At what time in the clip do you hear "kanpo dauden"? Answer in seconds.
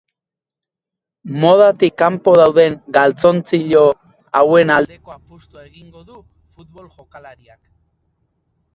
2.03-2.79